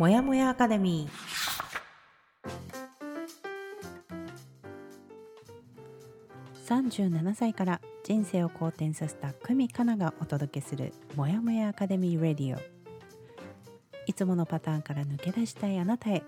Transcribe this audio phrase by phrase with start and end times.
[0.00, 6.88] もやもやアカデミー。
[6.88, 12.60] 37歳から人生を好転させた久美かながお届けするもやもやアカデミーレディオ。
[14.06, 16.22] いつものパターンから抜け出したいあなたへ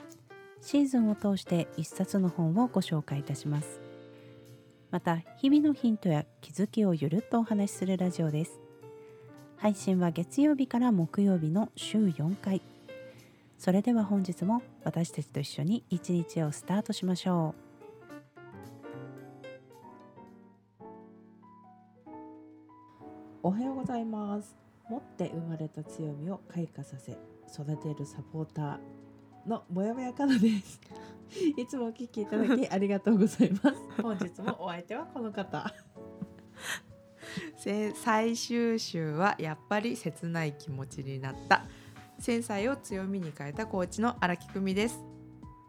[0.61, 3.81] シーズンを通して一冊の本をご紹介いたします。
[4.91, 8.61] また日々のヒントや気づきをゆるっとお話しするラジオです。
[9.57, 12.61] 配信は月曜日から木曜日の週4回。
[13.63, 17.63] それでは本日も私たちと一緒に一日をスタートしましょう。
[23.45, 24.57] おはようございます。
[24.91, 27.17] 持って生まれた強みを開花させ
[27.53, 30.81] 育てるサポーターのもやもやかなです。
[31.57, 34.03] いつもお聞きいただき ありがとうございます。
[34.03, 35.73] 本日もお相手はこの方。
[37.95, 41.65] 最終週はやっぱり切ない気持ちになった
[42.23, 45.01] 繊細を強みに変えたコーチの荒木久美です。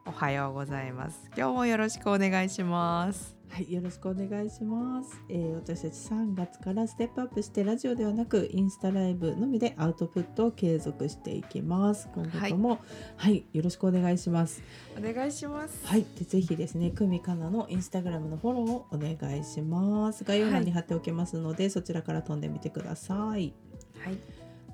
[0.06, 1.28] おはようございます。
[1.36, 3.36] 今日もよろしくお願いします。
[3.50, 12.08] はい、よろしくお願いします、えー私たち3月からステップアップしてラジオではなくインスタライブのみでアウトプットを継続していきます。
[12.14, 12.80] 今後とも
[13.18, 14.62] はい、よろしくお願いします。
[14.96, 15.88] お願いします。
[15.88, 20.24] はい、でぜひですね、久美かなのインスタグラムのフォローをお願いします。
[20.24, 23.54] 概要欄に貼っておきますので、そちらから飛んでみてください。
[23.98, 24.18] はい。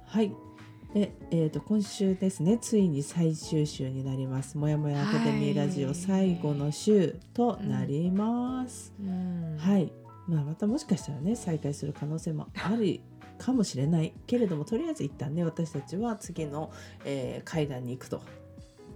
[0.06, 0.49] はい。
[0.94, 8.94] で、えー、と今週ですねついに最終週になります「もやもやアカデミーラジオ」はい最後の週となります。
[9.00, 9.92] うんはい、
[10.28, 13.02] まあ、またもしかしたらね再開する可能性もある
[13.38, 16.72] かもしれないけれどもとりあえず一旦ね私たちは次の、
[17.06, 18.22] えー会談に行くと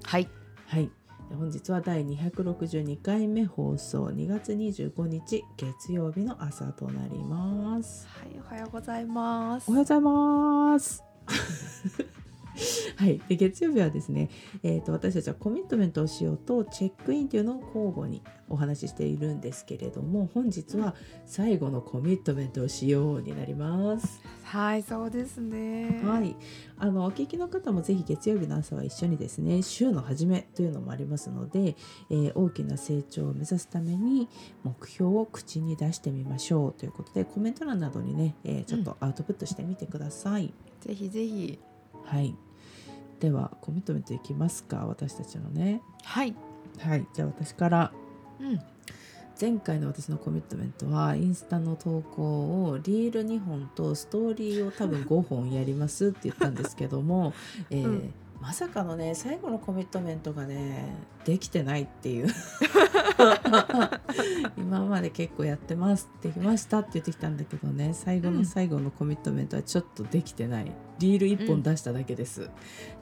[0.04, 0.28] はい
[0.66, 0.90] はい。
[1.30, 8.08] で本日は第262回目放送2月25日月曜日の朝となります。
[8.08, 11.13] はいおはようございますおはようございます。
[11.28, 12.23] フフフ。
[12.98, 14.30] はい、で月曜日はですね、
[14.62, 20.96] えー、と私たちはコミットメントをしようとチェックインというのを交互にお話ししているんですけれども本日は
[21.26, 24.22] 最後のコミットメントをしようになります。
[24.44, 26.36] はいそうですねはい、
[26.78, 31.76] あのお聞きの方もぜひ月曜日の朝は一緒にですね週の初めというのもありますので、
[32.10, 34.28] えー大きな成長を目指すために
[34.64, 40.54] 目標を口に出してみましょうということでコメント欄などにね、えーちょっとアウトプットしてみてください。
[40.82, 41.60] ぜひぜひ
[42.06, 42.36] はい。
[43.20, 45.82] ではコミットメントいきますか私たちのね。
[46.04, 46.36] はい。
[46.80, 47.08] はい。
[47.14, 47.92] じゃあ私から。
[48.40, 48.60] うん。
[49.40, 57.34] 前回の私のコミットメントはインスタの投稿をリール2本とストーリーを多分5本やりますって言ったんですけども、
[57.70, 62.28] えーうんまさかのね最後のコミットメントがねできてないっていう。
[64.58, 70.72] 今まで結構やってますできましたって言ってきたんだけどね最後の最後のコミットメントはちょっとできてない。
[71.00, 72.48] リール1本出しただけです、っ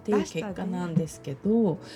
[0.05, 1.49] ていう結果なんですけど、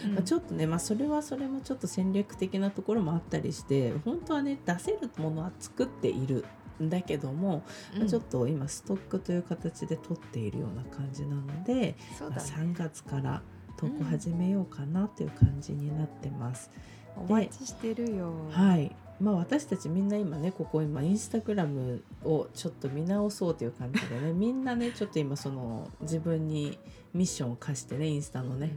[0.03, 6.38] うんまあ、ちょっとね、まあ、それはそれもちょっと戦略的なところもあったりして本当はね出せるものは作っている。
[6.38, 6.44] ん
[6.81, 7.63] だけども、
[7.97, 12.41] まあちょっと今ストックという形で取っているような感じなので、まあ、そうだね。
[12.41, 13.41] 3月から
[13.78, 16.72] 投稿始めようかなという感じになってます。
[17.16, 18.34] お待ちしてるよ。
[18.52, 18.96] はい。
[19.19, 26.78] まあ、私たちみんな今ねここ今インスタグラムをちょっと見直そうという感じでね みんなねちょっと今その自分に
[27.13, 28.75] ミッションを課してねインスタのね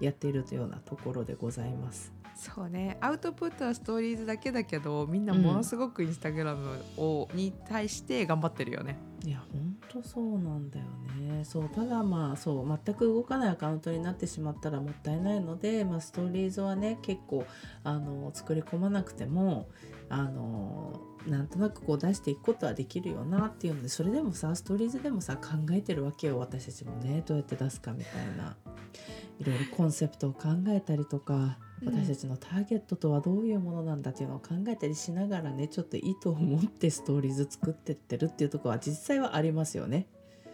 [0.00, 2.19] やっているというようなところでございます。
[2.40, 8.96] そうねアウトプットはストーリーズだけだけどみんなものすごくインスタグラムを、に対して頑張ってるよね。
[9.22, 10.86] いや本当そうなんだよ
[11.20, 17.44] ねそうただまあそう全く動かないアカウントになってしまったらもったいないので、まあ、ストーリーズはね結構
[17.84, 19.68] あの作り込まなくても
[20.08, 28.56] あのなんとなくこう出していくことはできるよなっていうのでそれでもさストーリーズでもさ考えてるわけよ私たちもねどうやって出すかみたいな
[29.38, 40.06] いろいろコンセプトを考えたりとかうん私たちのターゲットとはどういうものなんだっていうのを考えたりしながらねちょっと意図を持ってストーリーズ作ってってるっていうところは実際はありますよね。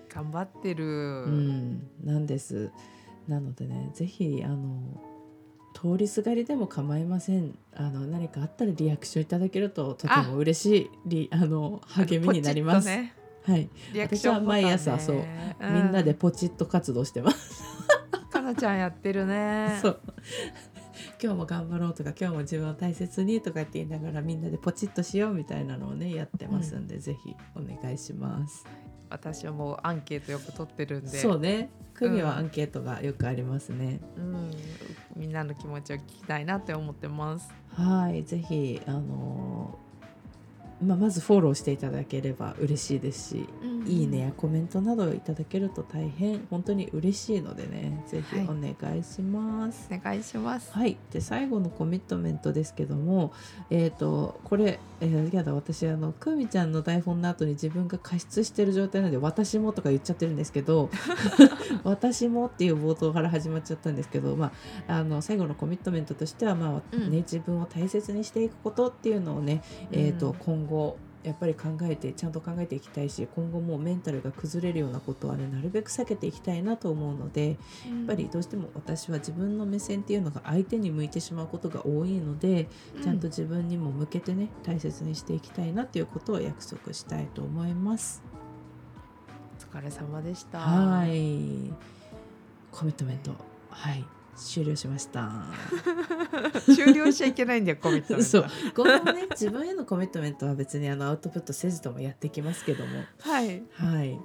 [0.09, 0.85] 頑張ってる。
[0.85, 2.71] うん、なんです。
[3.27, 4.81] なのでねぜひあの
[5.77, 12.87] 通りすがりでも構いませんあの何かあったらリアクションいただけるととても嬉しいりあの励みになります。
[12.87, 13.15] ね
[13.45, 15.17] はい、リアクションね、私は毎朝そう
[15.61, 17.63] みんなでポチッと活動してます。
[18.33, 19.79] かなちゃんやってるね。
[19.83, 20.01] そう
[21.23, 28.65] 今日も頑張ろうとか今日も自分を大切にとかって言いながらみんなでポチッとしようみたいなのをねやってますんで、ぜひお願いします。
[29.11, 31.09] 私はもうアンケートよく取ってるんで。
[31.09, 34.01] そうね組はうんアンケートがよくありますね。
[34.19, 34.51] うん、
[35.17, 37.51] みんなの気持ちを聞きたいなって思ってます。
[37.71, 39.79] はいぜひあの
[40.83, 49.89] まあ、まずフォローしていただければ嬉しいですし、うんいいねやコメントなどいただけると大変本当に嬉しいのでねぜひお願いします。
[49.91, 50.73] お願いします。
[50.73, 53.33] はい、で最後のコミットメントですけども、
[53.71, 60.91] えー、とこれ、えー、やだ私あのくみちゃんの台本の後に自分が加湿してる状態なので「私も」とか言っちゃってるんですけど
[61.85, 64.53] 「私も」っていう冒頭から始まっちゃったんですけど、ま
[64.89, 67.11] あ、あの最後のコミットメントとしては、まあうん。
[67.11, 69.63] ね自分を大切にしていくことっていうのをね、
[69.93, 70.35] えー、とうん。
[70.35, 70.66] 今後
[71.27, 77.49] やっぱり考えてちゃんと考えていきたいし今後もうメンタルが崩れるようなことはねなるべく避けていきたいなと思うので。
[77.51, 82.69] ややっぱりどうしても私は自分の目線っていうのが相手に向いてしまうことが多いので、
[83.03, 88.23] ちゃんと自分にも向けてね大切にしていきたいなっていうことを約束したいと思います。
[89.73, 90.61] お疲れ様でした。
[90.61, 91.73] はい
[92.71, 93.35] コミットメント
[93.71, 94.05] はい
[94.37, 95.31] 終了しました。
[96.75, 98.25] 終了しちゃいけないんだよコミットメント。
[98.29, 104.21] そう今後もね 自分へのコミットメントは別にあのアウトプットせずともやっていきますけどもはいはい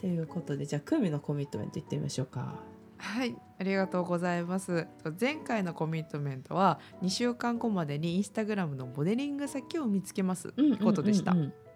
[0.00, 2.60] ということでじゃあクミのコミットメントいってみましょうか。
[2.98, 4.86] はいありがとうございます。
[5.20, 11.32] 前回のコミットメントは2週間後までにインスタグラムのモデリング先を見つけますってことでした。
[11.32, 11.68] うんうんうんうん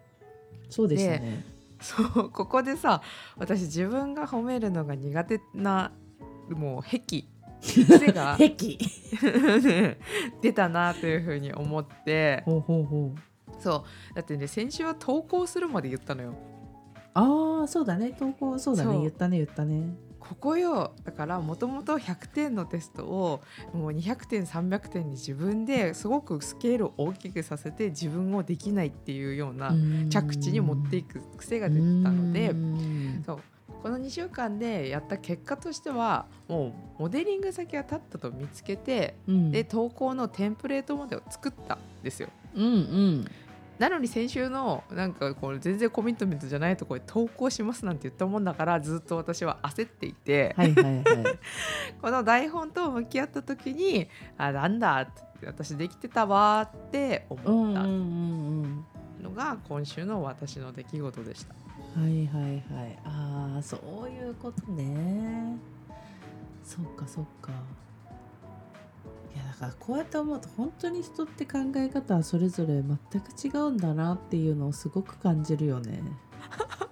[0.72, 1.44] そうでしたね。
[1.80, 3.02] そうここでさ
[3.36, 5.92] 私自分が褒めるのが苦手な
[6.48, 7.00] もう癖
[7.62, 8.78] 癖が壁
[10.42, 12.42] 出たなというふうに思って。
[13.60, 14.14] そう。
[14.14, 16.34] だってね先週は投稿するまで言ったのよ。
[17.14, 18.12] ああそうだね。
[18.18, 18.98] 投稿そうだね。
[19.00, 19.94] 言ったね言ったね。
[20.18, 23.42] ここよだからもともと100点のテストを
[23.74, 29.74] もう200点300点に自分ですごくスケールを大きくさせて自分をできないっていうような
[30.10, 32.50] 着地に持っていく癖が出てたので。
[32.50, 33.22] うん。
[33.26, 33.38] そう
[33.82, 36.68] この2週間でやった結果としてはも
[36.98, 39.50] うモデリング先が立ったと見つけてうん。
[39.50, 42.28] で投稿のテンプレートまでを作ったんですよ。
[42.54, 43.26] うんうん。
[43.78, 51.04] なのに先週のなんかこう全然コミットメントじゃないところで投稿しますなんて言ったもんだからずっと私は焦っていて、はいはいはい。
[52.00, 54.08] この台本と向き合った時に
[54.38, 55.06] あなんだっ
[55.40, 61.61] て私できてたわーってうん思ったのが今週の私の出来事でした。
[61.94, 62.98] はいはいはい。
[63.04, 65.56] ああそういうことね。
[66.64, 67.52] そっかそっか。
[69.34, 76.02] いやだからこうやって思うと本当に人って考え方はそれぞれ全く違うんだなっていうのをすごく感じるよね。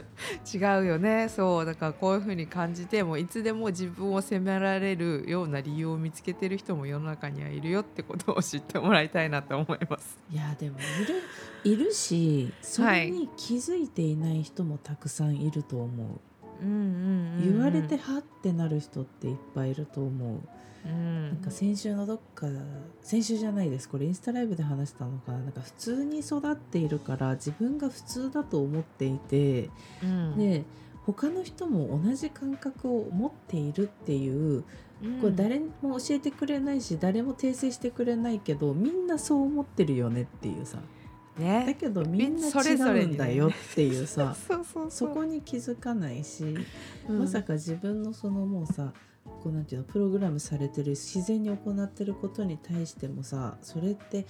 [0.52, 1.28] 違うよね。
[1.28, 10.18] そうだからこういう風に感じてもういつでも自分を責められるような理由を見つけてる人も世の中にはいるよってことを知ってもらいたいなと思います。
[10.30, 20.40] いやでもいるいるしそれに気づいていない人もたくさんいると思う、うんうん言われてはってなる人っていっぱいいると思う、
[20.84, 21.28] うん。
[21.28, 22.46] なんか先週のどっか
[23.02, 23.88] 先週じゃないです。
[23.88, 25.38] これインスタライブで話したのかな。
[25.38, 29.70] なんか普通に育っているから自分が普通だと思っていて、
[30.02, 30.36] うん。
[30.38, 30.64] で
[31.04, 34.64] 他の人も同じ感覚を持っているっていう
[35.02, 35.20] うん。
[35.20, 40.78] これ誰も教えてくれないし誰も訂正してくれないけどみんなそう思ってるよねっていうさ。
[41.38, 44.36] だねけどみんな違うんだよっていうさ。
[44.90, 46.56] そこに気づかないし、
[47.08, 47.18] うん。
[47.20, 48.92] まさか自分のそのもうさ
[49.24, 54.26] こうなんていうのプログラムされてる自然に行ってることに対してもさそれって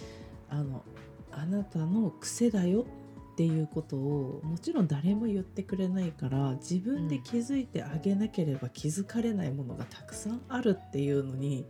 [0.49, 0.85] あの
[1.31, 2.87] あなたの癖だよ
[3.33, 11.67] っていうことをもちろん誰も言ってくれないから自分で気づいてあげなければ気づかれないものがたくさんあるっていうのに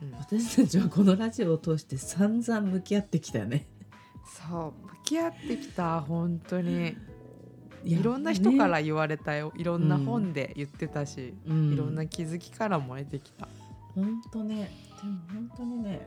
[0.00, 3.66] うん私たちはこのラジオを通して散々向き合ってきたよね。
[4.24, 6.96] そう向き合ってきた本当に
[7.84, 8.68] いろんな人かね。
[8.68, 11.72] ら言われたよ、いろんな本で言ってたし、うん。
[11.72, 13.48] いろんな気づきからも得てきた。
[13.94, 14.70] 本当ね。
[15.02, 16.06] でも本当にね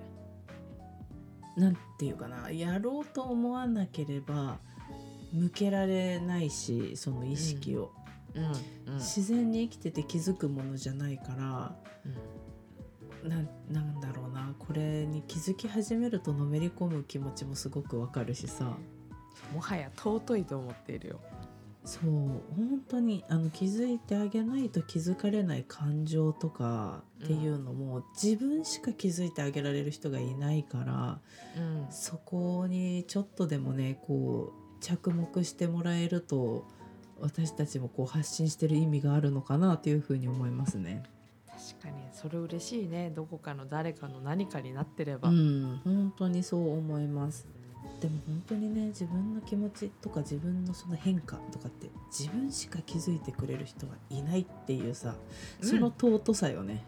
[1.58, 4.58] なんていうかなやろうと思わなければ
[5.34, 7.91] 向けられないしその意識を、
[8.36, 8.51] うんうん
[8.96, 11.75] 自然に生きてて気づくものじゃないから
[13.24, 18.77] なんなんだろうなこれに気づき始めるとのめり込む気持ちもすごくわかるしさ。
[19.53, 21.20] もはや尊いと思っているよ。
[21.86, 31.20] そう本当にあの気づいてあげないと気づかれない感情とかっていうのも、自分しか気づいてあげられる人がいないから
[31.58, 31.88] うん。
[31.92, 36.65] そこにちょっとでもねこう着目してもらえると
[37.20, 41.04] 私たちもこう発信してる意味があるのかなというふうに思いますね。
[41.48, 41.96] 確かに。
[42.12, 43.12] それ嬉しいね。
[43.15, 45.82] どこかの誰かの何かになってれば、うん。
[45.84, 47.48] 本当にそう思います。
[48.00, 55.16] でも本当にね自分の気持ちとか自分のその変化とかって自分しか気づいてくれる人はいないっていうさ
[55.62, 56.86] その尊さよね。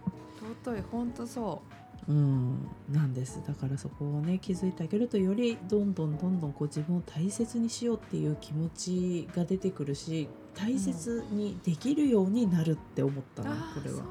[0.64, 1.62] 尊い本当そ
[2.08, 13.98] うん、なんですだからそこをね気づいてあげるとよりどんどんどんどんこう自分を大切にしようっていう気持ちが出てくるし大切にできるようになるって思ったな、これは。
[13.98, 14.06] そう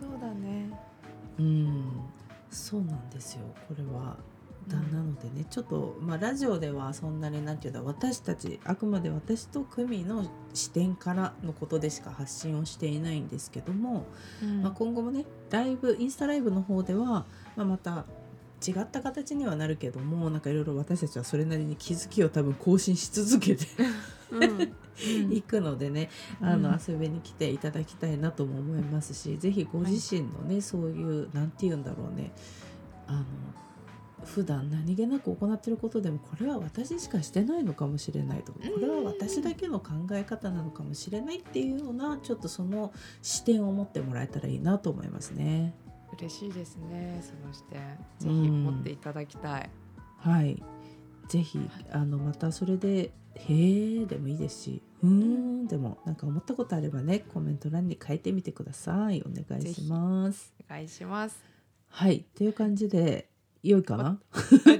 [0.00, 0.70] そうだね
[1.38, 1.84] うん、
[2.50, 4.16] そうなんですよこれは。
[4.68, 14.06] なのでねちょっと、まあ、ラジオではそんなになんていうんだ私たちあくまで私と久美の視点からのことでしか発信をしていないんですけども、
[14.42, 14.62] うん。
[14.62, 17.24] まあ、今後もねライブインスタライブの方では、
[17.56, 18.04] まあ、また
[18.66, 23.66] 違った形にはなるけどもなんかいろいろ私たちはそれなりに気づきを多分更新し続けて
[24.30, 24.72] うん。
[25.32, 26.10] いくのでね、
[26.42, 26.80] あのうん。
[26.86, 32.32] 遊びに来ていただきたいなとも思いますしぜひご自身のね、そういうなんて言うんだろうね
[33.06, 33.24] あの
[34.24, 45.74] 普段何気なく行ってることでもこれは私しかしてないのかもしれないとかこれは私だけの考え方なのかもしれないっていうようなちょっとその視点を持ってもらえたらいいなと思いますね。
[46.18, 47.80] 嬉しいですねその視点。
[48.18, 48.42] ぜうん。
[48.42, 49.70] ひ持っていただきたい、
[50.18, 50.62] はい。
[51.28, 51.58] ぜひ
[51.92, 59.22] あのまたそれで「へえ」でもいいですし「うーん」でもなんか思ったことあればねコメント欄に書いてみてください。
[59.22, 60.52] お願いします。
[60.68, 61.42] お願いします。
[61.88, 62.24] はい。
[62.34, 63.29] という感じで
[63.62, 64.18] 良いかな？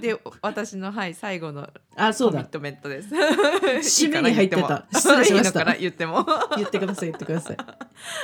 [0.00, 2.38] で私のはい最後のあそうだ。
[2.38, 3.14] コミットメントです。
[4.04, 4.86] 締めに入ってた。
[4.90, 5.64] 失礼しました。
[5.74, 6.24] 言っても。
[6.56, 7.56] 言ってください言ってください。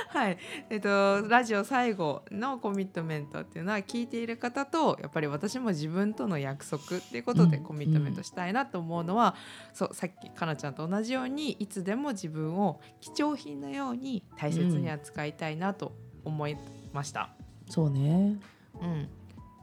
[0.08, 0.38] はい。
[0.70, 9.34] えっとラジオ最後のコミットメントっていうのは聞いている方とやっぱり私も自分との約束っていうことでうんコミットメントしたいなと思うのは、
[9.74, 15.92] そうさっきかなちゃんと同じようにいつでも自分を貴重品のように大切に扱いたいなと
[16.24, 16.56] 思い
[16.94, 17.28] ました。
[17.68, 18.38] そうね。
[18.80, 19.08] うん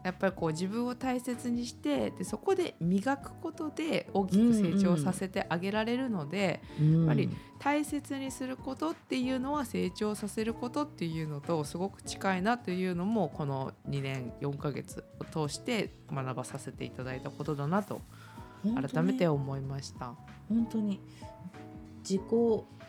[0.04, 7.30] やっぱりこう自分を大切にしてでそこで磨くことで大きく成長させてあげられるので、やっぱり
[7.60, 18.02] 大切にすることっていうのは成長させることっていうのとすごく近いなというのもこの2年4ヶ月を通して学ばさせていただいたことだなと
[18.64, 20.14] 改めて思いました。
[20.50, 21.00] 本当に。
[22.04, 22.22] 自己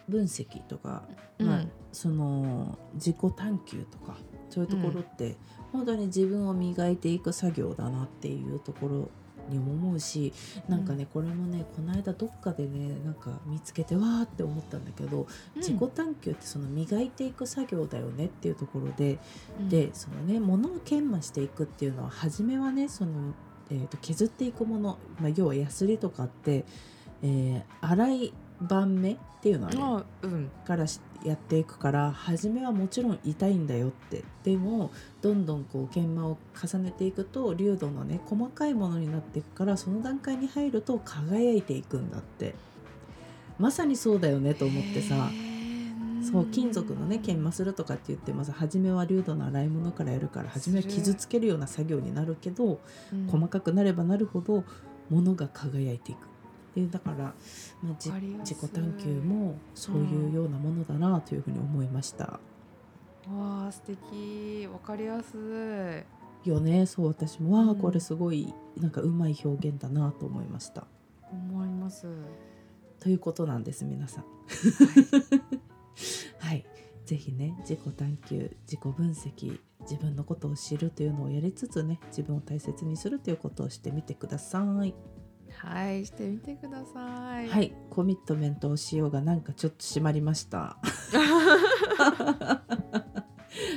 [0.08, 1.04] 分析とか、
[1.38, 4.16] まあうんその自己探求とか
[4.54, 5.34] そういうところって、
[5.72, 9.10] 本当に自分を磨いていく作業だなっていうところ
[9.48, 10.32] にも思うし
[10.68, 19.18] なんかね、これもねこの間どっかでねなんか見つけてわーって思ったんだけど、自己探求ってその磨いていく作業だよねっていうところで、
[19.58, 19.68] うん。
[19.68, 23.34] でそのね物を研磨していくっていうのは初めはねその、
[23.72, 26.64] えー、と削っていくもの、まあ、要はヤスリとかって、
[27.22, 28.32] えー粗い
[28.68, 30.50] 盤目っていうのはねあうん。
[30.66, 34.24] からしやっていくから初めはもちろん痛いんだよって。
[34.42, 34.90] でも
[35.22, 42.54] どんどんこう研磨を重ねていくと粒度のね細かいものになっていくからその段階に入ると輝いていくんだって。
[43.58, 45.30] まさにそうだよねと思ってさ。
[46.30, 52.80] そう金属のね研磨するとかって言ってまず初めは粒度の粗いものからやるから初めは傷つけるような作業になるけど
[53.12, 53.26] うん。
[53.26, 54.64] 細かくなればなるほど
[55.10, 56.26] 物が輝いていく
[56.74, 62.24] っていうだから、まあ、自己探求もそういうようなものだなというふうに思いました。
[62.24, 65.38] わあ素敵わかりやす
[66.44, 70.88] いよねそう私もわあうんこれすごいなんかうまい表現だなと思いました。
[71.30, 72.08] 思います。
[72.98, 74.24] ということなんです皆さん。
[76.40, 76.66] はい、
[77.06, 84.92] ぜひね自己探求自己分析自分のことを知るというのをやりつつね自分を大切にするということをしてみてください。
[85.58, 87.48] はいしてみてください。
[87.48, 90.78] はい、コミットメントをしようがなんかちょっと締まりました。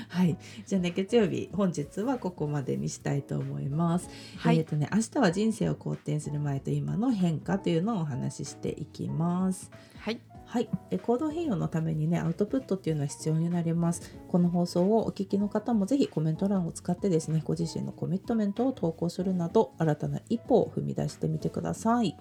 [0.07, 4.09] はい、じゃあね月曜日本日はここまでにしたいと思います。
[4.37, 9.71] はいえっ、とね明日は人生を好転する前と今の変化というのをお話ししていきます。
[9.99, 14.17] はいはい、で行動変容のためにねアウトプットっていうのは必要になります。
[14.29, 22.15] この放送をお聞きの方もぜひコメント欄を使ってですねご自身のコミットメントを投稿するなど新たな一歩を踏み出してみてください。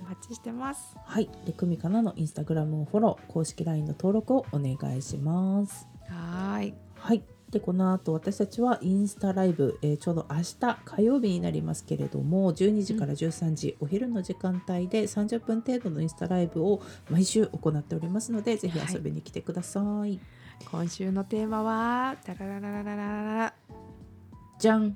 [0.00, 0.96] お待ちしてます。
[1.04, 5.88] はい、でクミかなのインスタグラムをフォロー、公式 LINE の登録をお願いします。
[6.08, 20.20] はーいはい、でこの後私たちはインスタライブ、えーちょうど明日火曜日になりますけれども、12時から13時、お昼の時間帯で30分程度のインスタライブを毎週行っておりますので、ぜひ遊びに来てください。
[20.70, 23.54] 今週のテーマはタラララララララ
[24.58, 24.94] じゃん、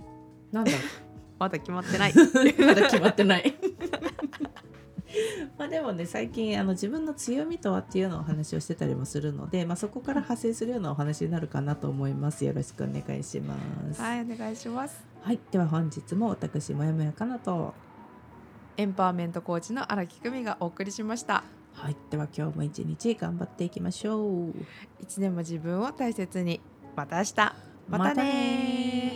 [0.52, 0.73] なんだ、
[1.40, 2.12] まだ決まってない。
[2.61, 3.54] まだ決まってない。
[5.59, 13.56] まあでもね最近あの自分の強みとはっていうのをお話をしてたりもするので、まあ、そこから派生するようなお話になるかなと思いますよろしくお願いしま
[13.92, 15.04] すはいお願いします。
[15.23, 17.73] はい、では本日も私もやもやかなと
[18.76, 21.44] エンパワーメントコーチの荒木久美がお送りしました。
[21.73, 24.52] はいでは今日も一日頑張っていきましょう
[25.00, 26.61] 一年も自分を大切に。
[26.94, 27.35] また明日。
[27.88, 29.13] またねー